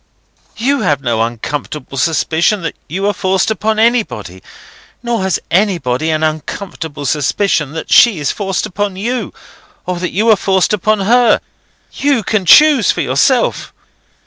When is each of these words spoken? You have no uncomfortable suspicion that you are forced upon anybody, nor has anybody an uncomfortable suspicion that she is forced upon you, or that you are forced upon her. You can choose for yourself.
You 0.57 0.81
have 0.81 1.01
no 1.01 1.21
uncomfortable 1.21 1.95
suspicion 1.95 2.63
that 2.63 2.75
you 2.87 3.05
are 3.05 3.13
forced 3.13 3.51
upon 3.51 3.77
anybody, 3.77 4.41
nor 5.03 5.21
has 5.21 5.39
anybody 5.51 6.09
an 6.09 6.23
uncomfortable 6.23 7.05
suspicion 7.05 7.73
that 7.73 7.93
she 7.93 8.17
is 8.17 8.31
forced 8.31 8.65
upon 8.65 8.95
you, 8.95 9.31
or 9.85 9.99
that 9.99 10.09
you 10.09 10.27
are 10.31 10.35
forced 10.35 10.73
upon 10.73 11.01
her. 11.01 11.39
You 11.93 12.23
can 12.23 12.47
choose 12.47 12.89
for 12.89 13.01
yourself. 13.01 13.73